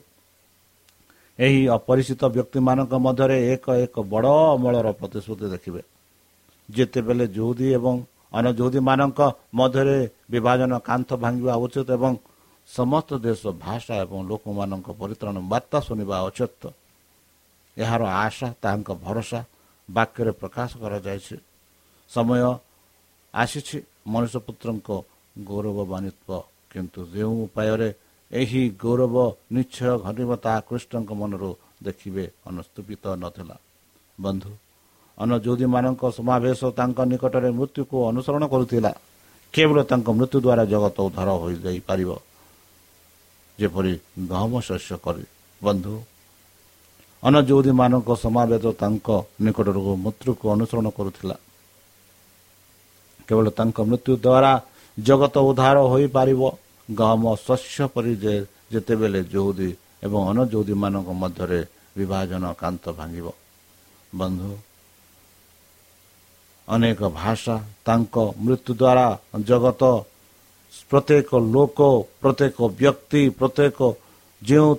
ଏହି 1.39 1.61
ଅପରିଚିତ 1.77 2.21
ବ୍ୟକ୍ତିମାନଙ୍କ 2.35 2.93
ମଧ୍ୟରେ 3.05 3.37
ଏକ 3.53 3.65
ଏକ 3.85 3.95
ବଡ଼ 4.13 4.31
ଅମଳର 4.55 4.87
ପ୍ରତିଶ୍ରୁତି 4.99 5.45
ଦେଖିବେ। 5.53 5.81
ଯେତେବେଳେ 6.69 7.25
ଜୁହୁଦୀ 7.35 7.67
ଏବଂ 7.77 7.95
ଅନଜୁହୁଦୀମାନଙ୍କ 8.39 9.19
ମଧ୍ୟରେ 9.59 9.97
ବିଭାଜନ 10.33 10.71
କାନ୍ଥ 10.89 11.09
ଭାଙ୍ଗିବା 11.23 11.53
ଉଚିତ 11.65 11.89
ଏବଂ 11.97 12.13
ସମସ୍ତ 12.69 13.09
ଦେଶ 13.25 13.41
ଭାଷା 13.65 13.93
ଏବଂ 14.05 14.19
ଲୋକମାନଙ୍କ 14.31 14.87
ପରିତ୍ରାଣ 15.01 15.35
ବାର୍ତ୍ତା 15.51 15.77
ଶୁଣିବା 15.87 16.17
ଉଚିତ 16.29 16.63
ଏହାର 17.79 18.03
ଆଶା 18.25 18.47
ତାହାଙ୍କ 18.61 18.89
ଭରସା 19.05 19.39
ବାକ୍ୟରେ 19.89 20.31
ପ୍ରକାଶ 20.31 20.69
କରାଯାଇଛି। 20.81 21.35
ସମୟ 22.09 22.41
ଆସିଛି 23.33 23.77
ମଣିଷ 24.07 24.33
ପୁତ୍ରଙ୍କ 24.47 24.89
ଗୌରବବାନିତ୍ୱ। 25.37 26.47
କିନ୍ତୁ 26.71 26.99
ଯେଉଁ 27.13 27.35
ଉପାୟରେ 27.45 27.89
ଏହି 28.31 28.61
ଗୌରବ 28.83 29.15
ନିଶ୍ଚୟ 29.51 29.93
ଘଟିବ 30.05 30.29
ତାହା 30.43 30.59
କୃଷ୍ଣଙ୍କ 30.69 31.11
ମନରୁ 31.11 31.51
ଦେଖିବେ 31.83 32.23
ଅନୁସ୍ତୁପିତ 32.45 33.03
ନଥିଲା। 33.23 33.55
ବନ୍ଧୁ 34.21 34.51
ଅନଯୋଧୀମାନଙ୍କ 35.17 36.03
ସମାବେଶ 36.17 36.61
ତାଙ୍କ 36.79 36.97
ନିକଟରେ 37.11 37.49
ମୃତ୍ୟୁକୁ 37.59 37.97
ଅନୁସରଣ 38.09 38.43
କରୁଥିଲା। 38.47 38.91
କେବଳ 39.53 39.77
ତାଙ୍କ 39.83 40.07
ମୃତ୍ୟୁ 40.17 40.37
ଦ୍ୱାରା 40.45 40.63
ଜଗତ 40.71 40.97
ଉଦ୍ଧାର 41.07 41.29
ହୋଇଯାଇପାରିବ। 41.41 42.09
ଯେପରି 43.59 43.93
ଗହମ 44.29 44.53
ଶସ୍ୟ 44.61 44.91
କରି 45.03 45.23
ବନ୍ଧୁ 45.61 45.93
ଅନଯୋଧୀମାନଙ୍କ 47.23 48.09
ସମାବେଶ 48.23 48.65
ତାଙ୍କ 48.81 49.07
ନିକଟରୁ 49.43 49.81
ମୃତ୍ୟୁକୁ 50.03 50.45
ଅନୁସରଣ 50.55 50.87
କରୁଥିଲା। 50.97 51.35
କେବଳ 53.27 53.45
ତାଙ୍କ 53.59 53.77
ମୃତ୍ୟୁ 53.89 54.13
ଦ୍ୱାରା 54.25 54.51
ଜଗତ 54.97 55.35
ଉଦ୍ଧାର 55.49 55.77
ହୋଇପାରିବ। 55.91 56.41
ଗହମ 56.89 57.23
ଶସ୍ୟ 57.47 57.85
ପରି 57.93 58.13
ଯେ 58.23 58.33
ଯେତେବେଳେ 58.71 59.19
ଯହୁଦୀ 59.33 59.69
ଏବଂ 60.05 60.19
ଅନଯହୁଦୀମାନଙ୍କ 60.31 61.09
ମଧ୍ୟରେ 61.21 61.59
ବିଭାଜନ 61.97 62.43
କାନ୍ତ 62.61 62.83
ଭାଙ୍ଗିବ। 62.97 63.27
ବନ୍ଧୁ 64.13 64.51
ଅନେକ 66.67 66.99
ଭାଷା 67.19 67.55
ତାଙ୍କ 67.85 68.15
ମୃତ୍ୟୁ 68.45 68.71
ଦ୍ୱାରା 68.81 69.07
ଜଗତ 69.49 69.83
ପ୍ରତ୍ୟେକ 70.89 71.29
ଲୋକ 71.53 71.79
ପ୍ରତ୍ୟେକ 72.21 72.57
ବ୍ୟକ୍ତି 72.79 73.21
ପ୍ରତ୍ୟେକ 73.39 73.79
ଯେଉଁ 74.41 74.71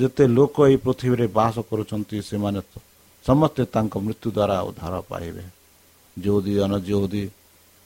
ଯେତେ 0.00 0.24
ଲୋକ 0.36 0.56
ଏହି 0.68 0.76
ପୃଥିବୀରେ 0.84 1.26
ବାସ 1.38 1.54
କରୁଛନ୍ତି 1.68 2.16
ସେମାନେ 2.28 2.60
ସମସ୍ତେ 3.24 3.62
ତାଙ୍କ 3.74 3.94
ମୃତ୍ୟୁ 4.04 4.28
ଦ୍ୱାରା 4.36 4.56
ଉଦ୍ଧାର 4.68 4.94
ପାଇବେ। 5.10 5.44
ଯେଉଁଦି 6.16 6.52
ଅନଯୋଉଦି 6.66 7.24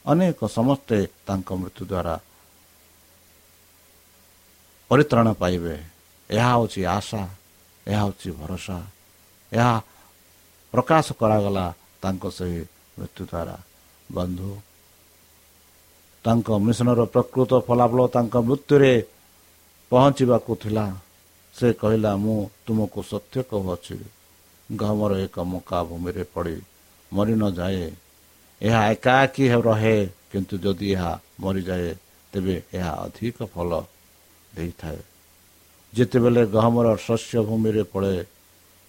ଅନେକ 0.05 0.39
ସମସ୍ତେ 0.57 0.97
ତାଙ୍କ 1.27 1.49
ମୃତ୍ୟୁ 1.61 1.83
ଦ୍ୱାରା 1.91 2.15
ପରିତ୍ରାଣ 4.89 5.27
ପାଇବେ। 5.41 5.75
ଏହା 6.29 6.51
ହେଉଛି 6.53 6.81
ଆଶା 6.97 7.21
ଏହା 7.87 8.01
ହେଉଛି 8.03 8.29
ଭରସା 8.39 8.77
ଏହା 9.51 9.73
ପ୍ରକାଶ 10.73 11.05
କରାଗଲା 11.19 11.65
ତାଙ୍କ 12.01 12.23
ସେହି 12.37 12.59
ମୃତ୍ୟୁ 12.97 13.23
ଦ୍ୱାରା। 13.31 13.55
ବନ୍ଧୁ 14.09 14.51
ତାଙ୍କ 16.25 16.47
ମିଶନର 16.65 17.01
ପ୍ରକୃତ 17.13 17.51
ଫଳାଫଳ 17.67 18.01
ତାଙ୍କ 18.15 18.35
ମୃତ୍ୟୁରେ 18.47 18.93
ପହଞ୍ଚିବାକୁ 19.91 20.51
ଥିଲା। 20.63 20.85
ସେ 21.55 21.67
କହିଲା 21.81 22.11
ମୁଁ 22.23 22.37
ତୁମକୁ 22.65 22.99
ସତ୍ୟ 23.11 23.37
କହୁଅଛି। 23.49 23.97
ଗହମର 24.69 25.11
ଏକ 25.25 25.35
ମକା 25.51 25.79
ଭୂମିରେ 25.89 26.23
ପଡ଼ି 26.33 26.57
ମରି 27.11 27.33
ନଯାଏ 27.41 27.85
ଏହା 28.61 28.81
ଏକାକୀ 28.93 29.45
ରହେ 29.67 29.97
କିନ୍ତୁ 30.31 30.55
ଯଦି 30.63 30.87
ଏହା 30.95 31.11
ମରିଯାଏ 31.41 31.89
ତେବେ 32.33 32.55
ଏହା 32.77 32.91
ଅଧିକ 33.05 33.37
ଫଳ 33.53 33.71
ଦେଇଥାଏ। 34.55 34.99
ଯେତେବେଳେ 35.93 36.43
ଗହମର 36.55 36.87
ଶସ୍ୟ 37.07 37.37
ଭୂମିରେ 37.47 37.83
ପଡ଼େ 37.93 38.15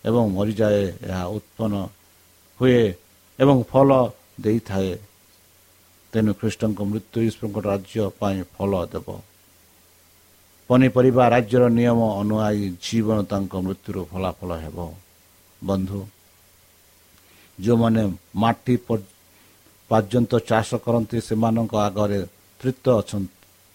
ଏବଂ 0.05 0.25
ମରିଯାଏ 0.37 0.85
ଏହା 1.09 1.25
ଉତ୍ପନ୍ନ 1.37 1.75
ହୁଏ 2.61 2.83
ଏବଂ 3.39 3.57
ଫଳ 3.71 3.91
ଦେଇଥାଏ। 4.45 4.93
ତେଣୁ 6.13 6.33
ଖ୍ରୀଷ୍ଟଙ୍କ 6.39 6.81
ମୃତ୍ୟୁ 6.91 7.19
ଈଶ୍ୱରଙ୍କ 7.29 7.57
ରାଜ୍ୟ 7.71 7.99
ପାଇଁ 8.21 8.39
ଫଳ 8.55 8.73
ଦେବ। 8.93 9.09
ପନିପରିବା 10.71 11.25
ରାଜ୍ୟର 11.35 11.65
ନିୟମ 11.79 12.01
ଅନୁଆଇ 12.21 12.61
ଜୀବନ 12.85 13.19
ତାଙ୍କ 13.31 13.53
ମୃତ୍ୟୁର 13.67 13.97
ଫଳାଫଳ 14.11 14.51
ହେବ। 14.65 14.79
ବନ୍ଧୁ 15.63 16.01
ଯେଉଁମାନେ 17.59 18.03
ମାଟି 18.43 18.75
ପର୍ଯ୍ୟନ୍ତ 18.89 20.33
ଚାଷ 20.49 20.69
କରନ୍ତି 20.85 21.19
ସେମାନଙ୍କ 21.29 21.73
ଆଗରେ 21.87 22.21
ତୃତ 22.61 22.85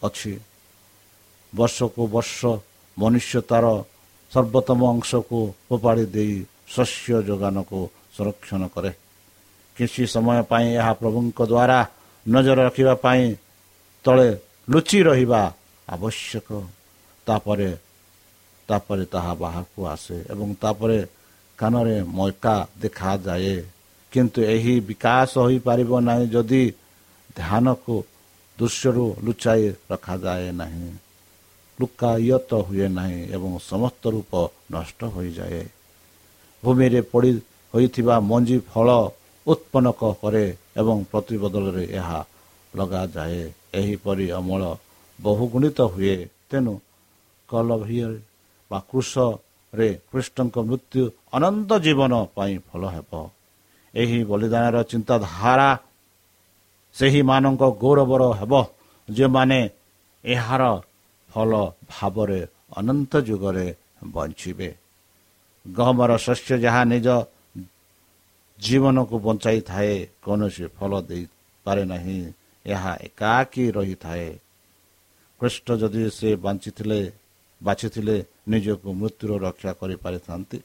ଅଛି। 0.02 0.34
ବର୍ଷକୁ 1.54 2.02
ବର୍ଷ 2.14 2.40
ମନୁଷ୍ୟ 2.98 3.40
ତାର 3.50 3.66
ସର୍ବୋତ୍ତମ 4.32 4.80
ଅଂଶକୁ 4.94 5.40
ଫୋପାଡ଼ି 5.68 6.06
ଦେଇ 6.16 6.36
ଶସ୍ୟ 6.74 7.14
ଯୋଗାଣକୁ 7.28 7.80
ସଂରକ୍ଷଣ 8.16 8.62
କରେ। 8.74 8.92
କିଛି 9.78 10.02
ସମୟ 10.14 10.40
ପାଇଁ 10.52 10.68
ଏହା 10.80 10.94
ପ୍ରଭୁଙ୍କ 11.02 11.40
ଦ୍ୱାରା 11.52 11.80
ନଜର 12.26 12.58
ରଖିବା 12.68 12.94
ପାଇଁ 13.06 13.24
ତଳେ 14.06 14.30
ଲୁଚି 14.72 15.00
ରହିବା 15.08 15.42
ଆବଶ୍ୟକ। 15.88 16.50
ତାପରେ 17.30 17.70
ତାପରେ 18.70 19.04
ତାହା 19.06 19.34
ବାହାରକୁ 19.36 19.80
ଆସେ 19.88 20.18
ଏବଂ 20.30 20.50
ତାପରେ 20.62 21.00
କାନରେ 21.60 21.98
ମୈକା 22.12 22.56
ଦେଖାଯାଏ 22.82 23.56
କିନ୍ତୁ 24.12 24.40
ଏହି 24.48 24.74
ବିକାଶ 24.88 25.32
ହୋଇପାରିବ 25.40 25.92
ନାହିଁ 26.02 26.26
ଯଦି 26.30 26.64
ଧ୍ୟାନକୁ 27.36 27.96
ଦୃଶ୍ୟରୁ 28.58 29.06
ଲୁଚାଇ 29.24 29.64
ରଖାଯାଏ 29.92 30.50
ନାହିଁ 30.54 30.90
ଲୁକାୟତ 31.80 32.52
ହୁଏ 32.68 32.88
ନାହିଁ 32.90 33.20
ଏବଂ 33.36 33.52
ସମସ୍ତ 33.64 34.04
ରୂପ 34.08 34.32
ନଷ୍ଟ 34.72 35.00
ହୋଇଯାଏ 35.16 35.64
ଭୂମିରେ 36.64 37.02
ପଡ଼ି 37.12 37.32
ହୋଇଥିବା 37.74 38.16
ମଞ୍ଜି 38.22 38.58
ଫଳ 38.72 38.90
ଉତ୍ପନ୍ନ 39.48 39.88
କରେ 40.00 40.46
ଏବଂ 40.78 40.98
ପ୍ରତିବଦଳରେ 41.12 41.84
ଏହା 41.92 42.20
ଲଗାଯାଏ 42.74 43.42
ଏହିପରି 43.74 44.26
ଅମଳ 44.32 44.62
ବହୁଗୁଣିତ 45.20 45.80
ହୁଏ 45.94 46.16
ତେଣୁ 46.50 46.74
କଲଭିୟ 47.50 48.12
ବା 48.72 48.80
କୃଷରେ 48.90 49.90
କୃଷ୍ଣଙ୍କ 50.10 50.56
ମୃତ୍ୟୁ 50.70 51.04
ଅନନ୍ତ 51.34 51.72
ଜୀବନ 51.86 52.14
ପାଇଁ 52.36 52.56
ଫଳ 52.68 52.82
ହେବ। 52.96 53.12
ଏହି 53.94 54.20
ବଳିଦାନର 54.30 54.78
ଚିନ୍ତାଧାରା 54.92 55.70
ସେହିମାନଙ୍କ 56.96 57.64
ଗୌରବର 57.84 58.24
ହେବ 58.40 58.54
ଯେଉଁମାନେ 59.08 59.60
ଏହାର 60.24 60.64
ଫଳ 61.30 61.52
ଭାବରେ 61.90 62.42
ଅନନ୍ତ 62.78 63.12
ଯୁଗରେ 63.30 63.68
ବଞ୍ଚିବେ। 64.14 64.70
ଗହମର 65.66 66.12
ଶସ୍ୟ 66.18 66.52
ଯାହା 66.64 66.82
ନିଜ 66.92 67.08
ଜୀବନକୁ 68.60 69.16
ବଞ୍ଚାଇଥାଏ 69.26 69.94
କୌଣସି 70.24 70.66
ଫଳ 70.78 70.92
ଦେଇପାରେ 71.10 71.84
ନାହିଁ 71.86 72.20
ଏହା 72.66 72.92
ଏକାକୀ 73.08 73.66
ରହିଥାଏ। 73.78 74.30
କୃଷ୍ଟ 75.42 75.68
ଯଦି 75.82 76.04
ସେ 76.18 76.30
ବଞ୍ଚିଥିଲେ 76.36 77.02
ବାଛିଥିଲେ 77.62 78.16
ନିଜକୁ 78.52 78.88
ମୃତ୍ୟୁର 79.00 79.32
ରକ୍ଷା 79.46 79.72
କରିପାରିଥାନ୍ତି। 79.80 80.58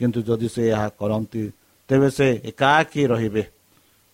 କିନ୍ତୁ 0.00 0.18
ଯଦି 0.28 0.48
ସେ 0.54 0.62
ଏହା 0.74 0.88
କରନ୍ତି 1.00 1.42
ତେବେ 1.88 2.08
ସେ 2.10 2.26
ଏକାକୀ 2.50 3.02
ରହିବେ। 3.12 3.44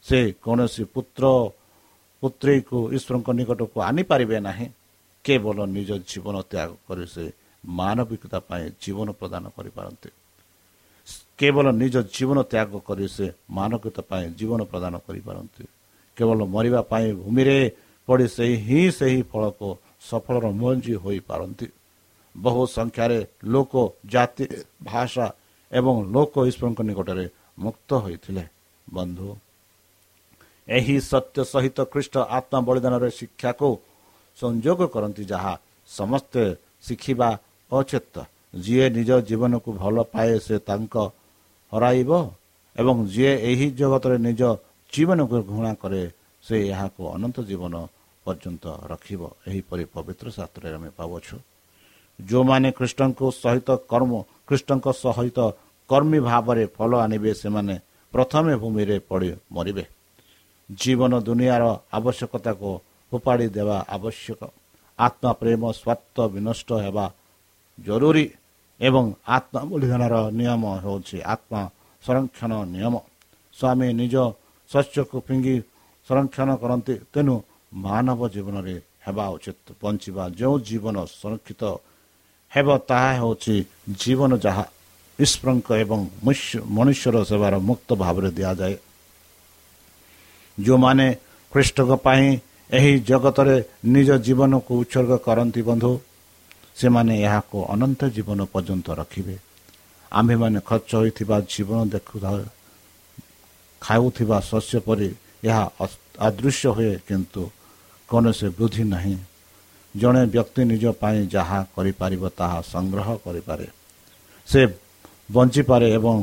ସେ 0.06 0.18
କୌଣସି 0.44 0.82
ପୁତ୍ର 0.94 1.24
ପୁତ୍ରୀକୁ 2.22 2.78
ଈଶ୍ୱରଙ୍କ 2.96 3.28
ନିକଟକୁ 3.38 3.76
ଆଣିପାରିବେ 3.88 4.38
ନାହିଁ। 4.48 4.66
କେବଳ 5.24 5.58
ନିଜ 5.76 5.90
ଜୀବନ 6.10 6.36
ତ୍ୟାଗ 6.50 6.70
କରି 6.88 7.06
ସେ 7.14 7.24
ମାନବିକତା 7.64 8.38
ପାଇଁ 8.48 8.64
ଜୀବନ 8.82 9.08
ପ୍ରଦାନ 9.20 9.44
କରିପାରନ୍ତି। 9.56 10.08
କେବଳ 11.38 11.66
ନିଜ 11.82 11.94
ଜୀବନ 12.14 12.38
ତ୍ୟାଗ 12.52 12.70
କରି 12.88 13.06
ସେ 13.08 13.26
ମାନବିକତା 13.50 14.02
ପାଇଁ 14.10 14.24
ଜୀବନ 14.38 14.60
ପ୍ରଦାନ 14.72 14.94
କରିପାରନ୍ତି। 15.06 15.64
କେବଳ 16.16 16.38
ମରିବା 16.54 16.80
ପାଇଁ 16.92 17.08
ଭୂମିରେ 17.20 17.58
ପଡ଼ି 18.08 18.26
ସେହି 18.36 18.56
ହିଁ 18.66 18.82
ସେହି 18.98 19.20
ଫଳକୁ 19.30 19.68
ସଫଳର 20.10 20.46
ମଞ୍ଜି 20.62 20.94
ହୋଇପାରନ୍ତି। 20.94 21.66
ବହୁ 22.36 22.62
ସଂଖ୍ୟାରେ 22.76 23.18
ଲୋକ 23.44 23.72
ଜାତି 24.12 24.44
ଭାଷା 24.82 25.26
ଏବଂ 25.72 25.94
ଲୋକ 26.14 26.34
ଈଶ୍ୱରଙ୍କ 26.50 26.80
ନିକଟରେ 26.88 27.26
ମୁକ୍ତ 27.58 27.90
ହୋଇଥିଲେ 28.04 28.44
ବନ୍ଧୁ 28.86 29.28
ଏହି 30.68 30.96
ସତ୍ୟ 31.10 31.38
ସହିତ 31.52 31.78
ଖ୍ରୀଷ୍ଟ 31.92 32.14
ଆତ୍ମା 32.36 32.58
ବଳିଦାନର 32.68 33.04
ଶିକ୍ଷାକୁ 33.18 33.68
ସଂଯୋଗ 34.38 34.80
କରନ୍ତି 34.94 35.24
ଯାହା 35.32 35.52
ସମସ୍ତେ 35.88 36.42
ଶିଖିବା 36.84 37.28
ଅଚେତ 37.72 38.14
ଯିଏ 38.54 38.86
ନିଜ 38.96 39.10
ଜୀବନକୁ 39.28 39.70
ଭଲ 39.82 39.96
ପାଏ 40.12 40.32
ସେ 40.46 40.56
ତାଙ୍କ 40.68 40.94
ହରାଇବ 41.72 42.10
ଏବଂ 42.76 42.96
ଯିଏ 43.14 43.32
ଏହି 43.50 43.66
ଜଗତରେ 43.80 44.16
ନିଜ 44.28 44.42
ଜୀବନକୁ 44.92 45.36
ଘୃଣା 45.50 45.72
କରେ 45.82 46.02
ସେ 46.44 46.56
ଏହାକୁ 46.72 47.02
ଅନନ୍ତ 47.14 47.36
ଜୀବନ 47.50 47.74
ପର୍ଯ୍ୟନ୍ତ 48.26 48.64
ରଖିବ। 48.90 49.22
ଏହିପରି 49.48 49.84
ପବିତ୍ର 49.94 50.26
ଶାସ୍ତ୍ରରେ 50.36 50.68
ଆମେ 50.78 50.90
ପାଉଛୁ 50.98 51.36
ଯେଉଁମାନେ 52.18 52.68
ଖ୍ରୀଷ୍ଟଙ୍କ 52.78 53.20
ସହିତ 53.42 53.68
କର୍ମ 53.90 54.12
ଖ୍ରୀଷ୍ଟଙ୍କ 54.48 54.86
ସହିତ 55.04 55.38
କର୍ମୀ 55.90 56.18
ଭାବରେ 56.28 56.64
ଫଳ 56.76 56.90
ଆଣିବେ 57.04 57.32
ସେମାନେ 57.42 57.74
ପ୍ରଥମେ 58.14 58.52
ଭୂମିରେ 58.62 58.96
ପଡ଼ି 59.08 59.30
ମରିବେ। 59.52 59.84
ଜୀବନ 60.70 61.12
ଦୁନିଆର 61.26 61.64
ଆବଶ୍ୟକତାକୁ 61.98 62.70
ଫୋପାଡ଼ି 63.12 63.46
ଦେବା 63.56 63.78
ଆବଶ୍ୟକ। 63.96 64.40
ଆତ୍ମା 64.98 65.30
ପ୍ରେମ 65.40 65.62
ସ୍ୱାର୍ଥ 65.80 66.16
ବିନଷ୍ଟ 66.34 66.68
ହେବା 66.84 67.06
ଜରୁରୀ 67.78 68.26
ଏବଂ 68.80 69.04
ଆତ୍ମା 69.36 69.60
ବଳିଦାନର 69.70 70.14
ନିୟମ 70.38 70.62
ହେଉଛି 70.84 71.18
ଆତ୍ମା 71.34 71.60
ସଂରକ୍ଷଣ 72.04 72.52
ନିୟମ। 72.74 72.94
ସ୍ୱାମୀ 73.56 73.88
ନିଜ 74.00 74.14
ଶସ୍ୟକୁ 74.70 75.16
ଫିଙ୍ଗି 75.26 75.56
ସଂରକ୍ଷଣ 76.08 76.48
କରନ୍ତି 76.62 76.94
ତେଣୁ 77.12 77.34
ମାନବ 77.84 78.20
ଜୀବନରେ 78.34 78.76
ହେବା 79.04 79.24
ଉଚିତ। 79.36 79.66
ବଞ୍ଚିବା 79.82 80.24
ଯେଉଁ 80.38 80.56
ଜୀବନ 80.68 80.96
ସଂରକ୍ଷିତ 81.20 81.62
ହେବ 82.54 82.68
ତାହା 82.88 83.10
ହେଉଛି 83.20 83.54
ଜୀବନ 84.00 84.30
ଯାହା 84.44 84.64
ଈଶ୍ୱରଙ୍କ 85.18 85.68
ଏବଂ 85.82 86.00
ମନୁଷ୍ୟର 86.76 87.16
ସେବାର 87.30 87.54
ମୁକ୍ତ 87.68 87.88
ଭାବରେ 88.02 88.30
ଦିଆଯାଏ। 88.38 88.76
ଯେଉଁମାନେ 90.58 91.06
ଖ୍ରୀଷ୍ଟଙ୍କ 91.52 91.92
ପାଇଁ 92.06 92.26
ଏହି 92.70 92.92
ଜଗତରେ 93.08 93.56
ନିଜ 93.94 94.08
ଜୀବନକୁ 94.26 94.72
ଉତ୍ସର୍ଗ 94.82 95.12
କରନ୍ତି 95.26 95.62
ବନ୍ଧୁ 95.68 95.92
ସେମାନେ 96.80 97.14
ଏହାକୁ 97.26 97.58
ଅନନ୍ତ 97.74 98.00
ଜୀବନ 98.16 98.38
ପର୍ଯ୍ୟନ୍ତ 98.52 98.86
ରଖିବେ। 99.00 99.36
ଆମ୍ଭେମାନେ 100.12 100.58
ଖର୍ଚ୍ଚ 100.68 100.90
ହୋଇଥିବା 101.00 101.36
ଜୀବନ 101.52 101.78
ଦେଖୁ 101.94 102.16
ଖାଉଥିବା 103.82 104.38
ଶସ୍ୟ 104.50 104.78
ପରି 104.86 105.08
ଏହା 105.48 105.64
ଅଦୃଶ୍ୟ 106.28 106.68
ହୁଏ 106.76 106.92
କିନ୍ତୁ 107.08 107.42
କୌଣସି 108.08 108.46
ବୃଦ୍ଧି 108.56 108.84
ନାହିଁ। 108.94 109.16
ଜଣେ 109.94 110.22
ବ୍ୟକ୍ତି 110.34 110.62
ନିଜ 110.72 110.84
ପାଇଁ 111.00 111.18
ଯାହା 111.34 111.58
କରିପାରିବ 111.74 112.22
ତାହା 112.38 112.58
ସଂଗ୍ରହ 112.72 113.08
କରିପାରେ। 113.24 113.66
ସେ 114.48 114.60
ବଞ୍ଚିପାରେ 115.34 115.86
ଏବଂ 115.98 116.16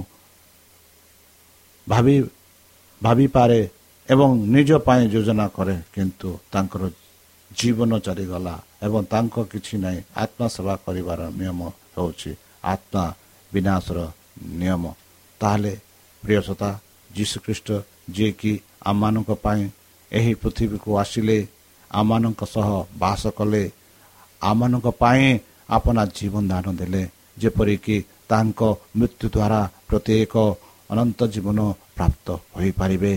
ଭାବି 1.88 2.16
ଭାବିପାରେ 3.02 3.60
ଏବଂ 4.10 4.30
ନିଜ 4.56 4.70
ପାଇଁ 4.88 5.04
ଯୋଜନା 5.14 5.46
କରେ 5.56 5.76
କିନ୍ତୁ 5.94 6.30
ତାଙ୍କର 6.54 6.84
ଜୀବନ 7.52 7.92
ଚାଲିଗଲା 8.06 8.56
ଏବଂ 8.86 9.02
ତାଙ୍କ 9.14 9.36
କିଛି 9.52 9.76
ନାହିଁ। 9.84 10.00
ଆତ୍ମା 10.24 10.46
ସେବା 10.56 10.76
କରିବାର 10.86 11.20
ନିୟମ 11.40 11.60
ହେଉଛି 11.96 12.32
ଆତ୍ମା 12.74 13.04
ବିନାଶର 13.52 14.00
ନିୟମ। 14.60 14.84
ତାହେଲେ 15.42 15.74
ପ୍ରିୟସତା 16.24 16.70
ଯୀଶୁଖ୍ରୀଷ୍ଟ 17.10 17.70
ଯିଏକି 18.16 18.54
ଆମମାନଙ୍କ 18.90 19.32
ପାଇଁ 19.46 19.64
ଏହି 20.12 20.34
ପୃଥିବୀକୁ 20.42 20.90
ଆସିଲେ 21.04 21.38
ଆମମାନଙ୍କ 22.00 22.42
ସହ 22.54 22.68
ବାସ 23.02 23.22
କଲେ 23.38 23.64
ଆମମାନଙ୍କ 24.42 24.88
ପାଇଁ 25.02 25.26
ଆପଣା 25.70 26.04
ଜୀବନ 26.18 26.44
ଦାନ 26.52 26.66
ଦେଲେ। 26.80 27.04
ଯେପରିକି 27.42 27.98
ତାଙ୍କ 28.30 28.62
ମୃତ୍ୟୁ 28.98 29.28
ଦ୍ୱାରା 29.36 29.62
ପ୍ରତ୍ୟେକ 29.88 30.34
ଅନନ୍ତ 30.92 31.20
ଜୀବନ 31.34 31.60
ପ୍ରାପ୍ତ 31.98 32.28
ହୋଇପାରିବେ। 32.56 33.14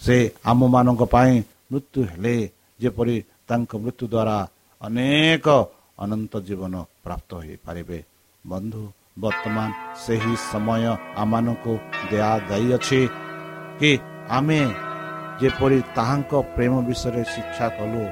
ସେ 0.00 0.16
ଆମମାନଙ୍କ 0.50 1.02
ପାଇଁ 1.14 1.32
ମୃତ୍ୟୁ 1.70 2.00
ହେଲେ 2.10 2.36
ଯେପରି 2.80 3.16
ତାଙ୍କ 3.48 3.70
ମୃତ୍ୟୁ 3.84 4.04
ଦ୍ୱାରା 4.14 4.36
ଅନେକ 4.80 5.46
ଅନନ୍ତ 5.98 6.32
ଜୀବନ 6.48 6.74
ପ୍ରାପ୍ତ 7.04 7.30
ହୋଇପାରିବେ। 7.40 7.98
ବନ୍ଧୁ 8.44 8.82
ବର୍ତ୍ତମାନ 9.22 9.68
ସେହି 10.04 10.34
ସମୟ 10.50 10.84
ଆମମାନଙ୍କୁ 11.22 11.72
ଦିଆଯାଇଅଛି 12.10 13.00
କି 13.78 13.90
ଆମେ 14.28 14.60
ଯେପରି 15.40 15.78
ତାହାଙ୍କ 15.96 16.32
ପ୍ରେମ 16.54 16.72
ବିଷୟରେ 16.88 17.22
ଶିକ୍ଷା 17.34 17.66
କଲୁ 17.78 18.02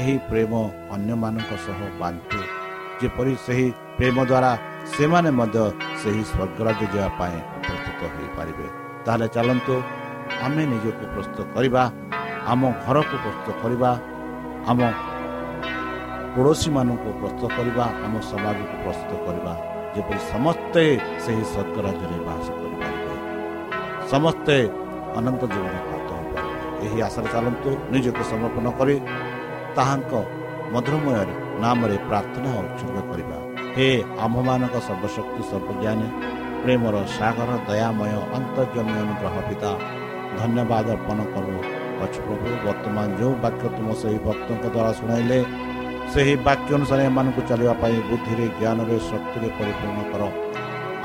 ଏହି 0.00 0.14
ପ୍ରେମ 0.28 0.52
ଅନ୍ୟମାନଙ୍କ 0.94 1.50
ସହ 1.64 1.78
ବାଣ୍ଟୁ। 2.00 2.40
ଯେପରି 3.00 3.34
ସେହି 3.44 3.66
ପ୍ରେମ 3.98 4.16
ଦ୍ୱାରା 4.30 4.52
ସେମାନେ 4.92 5.30
ମଧ୍ୟ 5.40 5.58
ସେହି 6.00 6.22
ସ୍ୱର୍ଗରାଜ 6.30 6.80
ଯିବା 6.92 7.08
ପାଇଁ 7.18 7.36
ପ୍ରସ୍ତୁତ 7.64 8.00
ହୋଇପାରିବେ। 8.14 8.66
ତାହେଲେ 9.04 9.26
ଚାଲନ୍ତୁ 9.36 9.74
ଆମେ 10.46 10.62
ନିଜକୁ 10.72 11.04
ପ୍ରସ୍ତୁତ 11.14 11.38
କରିବା 11.54 11.82
ଆମ 12.52 12.60
ଘରକୁ 12.84 13.16
ପ୍ରସ୍ତୁତ 13.24 13.48
କରିବା 13.62 13.90
ଆମ 14.70 14.80
ପଡ଼ୋଶୀମାନଙ୍କୁ 16.34 17.10
ପ୍ରସ୍ତୁତ 17.20 17.48
କରିବା 17.56 17.84
ଆମ 18.04 18.14
ସମାଜକୁ 18.30 18.74
ପ୍ରସ୍ତୁତ 18.84 19.12
କରିବା। 19.26 19.52
ଯେପରି 19.94 20.20
ସମସ୍ତେ 20.32 20.82
ସେହି 21.24 21.44
ସ୍ୱର୍ଗରାଜ୍ୟରେ 21.52 22.18
ବାସ 22.26 22.46
କରିପାରିବେ। 22.58 23.12
ସମସ୍ତେ 24.12 24.56
ଅନନ୍ତ 25.18 25.42
ଜୀବନ 25.52 25.76
ଏହି 26.84 26.98
ଆଶାରେ 27.06 27.28
ଚାଲନ୍ତୁ। 27.34 27.70
ନିଜକୁ 27.92 28.22
ସମର୍ପଣ 28.32 28.66
କରି 28.78 28.94
ତାହାଙ୍କ 29.76 30.12
ମଧୁରମୟରେ 30.74 31.34
ନାମରେ 31.62 31.96
ପ୍ରାର୍ଥନା 32.08 32.50
ଉତ୍ସର୍ଗ 32.62 32.98
କରିବା। 33.10 33.38
ହେ 33.76 33.88
ଆମ୍ଭମାନଙ୍କ 34.24 34.76
ସର୍ବଶକ୍ତି 34.88 35.42
ସର୍ବଜ୍ଞାନୀ 35.50 36.08
ପ୍ରେମର 36.62 36.94
ସାଗର 37.18 37.50
ଦୟାମୟ 37.68 38.12
ଅନ୍ତର୍ଜମୀ 38.36 38.94
ଅନୁଗ୍ରହ 39.02 39.34
ପିତା 39.48 39.70
ଧନ୍ୟବାଦ 40.38 40.86
ଅର୍ପଣ 40.96 41.18
କରୁ। 41.34 41.56
ପ୍ରଭୁ 42.00 42.50
ବର୍ତ୍ତମାନ 42.64 43.06
ଯେଉଁ 43.20 43.34
ବାକ୍ୟ 43.44 43.64
ତୁମ 43.76 43.88
ସେହି 44.00 44.18
ଭକ୍ତଙ୍କ 44.26 44.64
ଦ୍ୱାରା 44.74 44.92
ଶୁଣାଇଲେ 44.98 45.38
ସେହି 46.12 46.34
ବାକ୍ୟ 46.46 46.70
ଅନୁସାରେ 46.78 47.02
ଏମାନଙ୍କୁ 47.10 47.40
ଚାଲିବା 47.50 47.74
ପାଇଁ 47.82 47.96
ବୁଦ୍ଧିରେ 48.08 48.46
ଜ୍ଞାନରେ 48.58 48.96
ଶକ୍ତିରେ 49.10 49.48
ପରିପୂର୍ଣ୍ଣ 49.58 50.00
କର। 50.12 50.22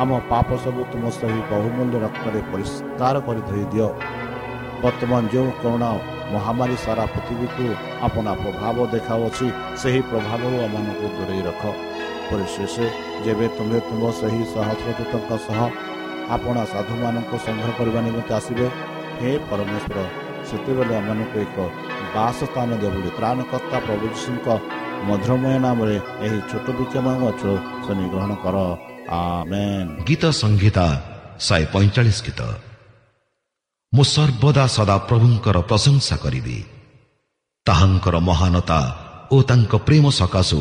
ଆମ 0.01 0.09
ପାପ 0.31 0.47
ସବୁ 0.63 0.81
ତୁମ 0.91 1.03
ସେହି 1.19 1.39
ବହୁମୂଲ୍ୟ 1.51 1.95
ରକ୍ତରେ 2.05 2.39
ପରିଷ୍କାର 2.51 3.15
କରି 3.27 3.41
ଧୋଇ 3.49 3.65
ଦିଅ। 3.73 3.87
ବର୍ତ୍ତମାନ 4.83 5.23
ଯେଉଁ 5.33 5.49
କରୁଣା 5.61 5.89
ମହାମାରୀ 6.33 6.77
ସାରା 6.85 7.05
ପୃଥିବୀକୁ 7.13 7.65
ଆପଣା 8.07 8.31
ପ୍ରଭାବ 8.41 8.77
ଦେଖାଉଅଛି 8.93 9.47
ସେହି 9.81 10.01
ପ୍ରଭାବରୁ 10.09 10.55
ଆମମାନଙ୍କୁ 10.65 11.07
ଦୂରେଇ 11.15 11.41
ରଖ। 11.47 11.63
ପରିଶେଷ 12.29 12.75
ଯେବେ 13.25 13.47
ତୁମେ 13.57 13.79
ତୁମ 13.87 14.03
ସେହି 14.19 14.43
ସହସ୍ରଦୂତଙ୍କ 14.53 15.31
ସହ 15.47 15.59
ଆପଣା 16.35 16.61
ସାଧୁମାନଙ୍କୁ 16.73 17.35
ସଂଗ୍ରହ 17.45 17.71
କରିବା 17.77 17.99
ନିମନ୍ତେ 18.07 18.33
ଆସିବେ 18.39 18.67
ହେ 19.19 19.31
ପରମେଶ୍ୱର 19.49 19.97
ସେତେବେଳେ 20.49 20.93
ଆମମାନଙ୍କୁ 21.01 21.37
ଏକ 21.45 21.57
ବାସ 22.15 22.37
ସ୍ଥାନ 22.49 22.69
ଦେବ 22.81 22.93
ବୋଲି 22.95 23.11
ତ୍ରାଣକର୍ତ୍ତା 23.17 23.77
ପ୍ରଭୁ 23.85 24.05
ଯୀଶୁଙ୍କ 24.13 24.47
ମଧୁରମୟ 25.07 25.55
ନାମରେ 25.65 25.97
ଏହି 26.25 26.39
ଛୋଟ 26.49 26.67
ବିକ୍ଷମ 26.77 27.05
ଅଛ 27.29 27.41
ଶନି 27.85 28.05
ଗ୍ରହଣ 28.13 28.31
କର। 28.43 28.55
ଆମେନ୍। 29.19 29.89
ଗୀତ 30.07 30.23
ସଂହିତା 30.41 30.85
ଶହେ 31.45 31.65
ପଇଁଚାଳିଶ 31.73 32.19
ଗୀତ। 32.27 32.41
ମୁଁ 33.95 34.03
ସର୍ବଦା 34.03 34.65
ସଦା 34.67 34.95
ପ୍ରଭୁଙ୍କର 35.09 35.57
ପ୍ରଶଂସା 35.69 36.15
କରିବି 36.17 36.57
ତାହାଙ୍କର 37.65 38.15
ମହାନତା 38.19 38.79
ଓ 39.31 39.37
ତାଙ୍କ 39.41 39.73
ପ୍ରେମ 39.87 40.05
ସକାଶୁ 40.09 40.59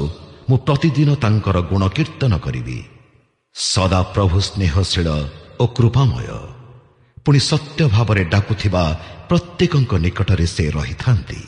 ମୁଁ 0.50 0.58
ପ୍ରତିଦିନ 0.58 1.10
ତାଙ୍କର 1.14 1.56
ଗୁଣ 1.70 1.82
କୀର୍ତ୍ତନ 1.88 2.32
କରିବି। 2.38 2.78
ସଦା 3.54 4.00
ପ୍ରଭୁ 4.14 4.36
ସ୍ନେହଶୀଳ 4.40 5.08
ଓ 5.60 5.64
କୃପାମୟ। 5.66 6.28
ପୁଣି 7.24 7.40
ସତ୍ୟ 7.40 7.82
ଭାବରେ 7.88 8.22
ଡାକୁଥିବା 8.24 8.84
ପ୍ରତ୍ୟେକଙ୍କ 9.28 9.92
ନିକଟରେ 9.94 10.46
ସେ 10.46 10.64
ରହିଥାନ୍ତି। 10.70 11.40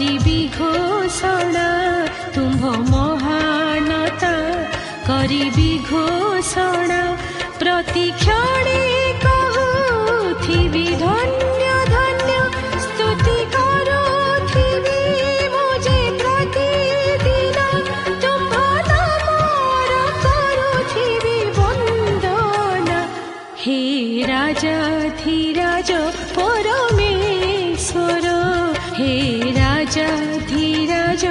କରିବି 0.00 0.36
ଘୋଷଣା 0.52 1.64
ତୁମ୍ଭ 2.34 2.62
ମହାନତା 2.84 4.30
କରିବି 5.08 5.66
ଘୋଷଣା 5.88 7.00
ପ୍ରତି 7.60 8.04
କ୍ଷଣେ 8.22 8.78
କହୁଥିବି 9.24 10.86
ଧନ୍ୟ 11.02 11.68
ଧନ୍ୟ 11.92 12.38
ସ୍ତୁତି 12.86 13.36
କରୁଥିବି 13.56 15.02
ମୁଁ 15.56 15.68
ଯେ 15.88 15.98
ପ୍ରତିଦିନ 16.22 17.68
ତୁମ୍ଭ 18.24 18.64
ନାମର 18.88 20.00
କରୁଥିବି 20.24 21.36
ବନ୍ଦନା 21.60 23.00
ହେ 23.62 23.78
हे 29.00 29.50
राजा 29.56 30.08
धीराज 30.48 31.24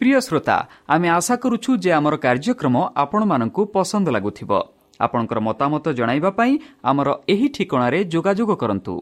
প্রিয় 0.00 0.20
শ্রোতা, 0.20 0.68
আমি 0.86 1.08
আশা 1.08 1.36
করুছু 1.36 1.76
যে 1.76 1.92
আমার 1.92 2.18
কার্যক্রম 2.18 2.76
আপনার 2.94 3.50
পসন্দ 3.72 4.08
লাগুথিব 4.08 4.50
আপনার 4.98 5.40
মতামত 5.40 5.88
পাই 6.30 6.58
আমার 6.82 7.06
এই 7.26 7.48
ঠিকଣାরে 7.48 8.04
যোগাযোগ 8.04 8.48
করন্তু 8.54 9.00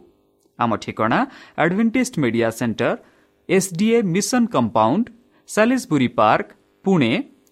আম 0.59 0.77
ঠিকଣା 0.77 1.27
Adventist 1.57 2.19
Media 2.19 2.51
Centre 2.51 2.97
S D A 3.49 4.03
Mission 4.03 4.47
Compound 4.47 5.11
Salisbury 5.49 6.09
Park 6.09 6.47
Pune 6.85 7.23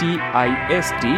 D 0.00 0.10
I 0.34 0.52
A 0.76 0.80
C E 0.80 1.14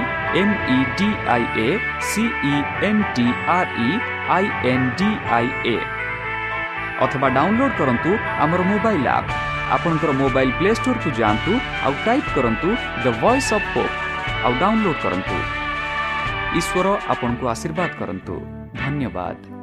N 2.88 3.02
T 3.14 3.26
R 3.56 3.70
E 3.86 3.90
I 4.28 4.46
N 4.72 4.86
D 4.98 5.08
I 5.38 5.48
A 5.74 5.76
ଅଥବା 7.04 7.28
ଡାଉନଲୋଡ୍ 7.28 7.74
କରନ୍ତୁ 7.78 8.10
ଆମର 8.44 8.60
ମୋବାଇଲ୍ 8.70 9.06
ଆପ୍ 9.08 9.30
ଆପଣଙ୍କର 9.76 10.10
ମୋବାଇଲ୍ 10.12 10.52
ପ୍ଲେ 10.58 10.70
ଷ୍ଟୋରକୁ 10.74 11.10
ଯାଆନ୍ତୁ 11.20 11.52
ଆଉ 11.86 11.92
ଟାଇପ୍ 12.06 12.30
କରନ୍ତୁ 12.36 12.68
the 13.04 13.06
voice 13.22 13.52
of 13.54 13.68
hope 13.74 13.94
ଆଉ 14.44 14.52
download 14.60 15.00
କରନ୍ତୁ। 15.02 15.36
ଈଶ୍ୱର 16.58 16.86
ଆପଣଙ୍କୁ 17.08 17.44
ଆଶୀର୍ବାଦ 17.54 17.90
କରନ୍ତୁ। 18.00 18.34
ଧନ୍ୟବାଦ। 18.82 19.53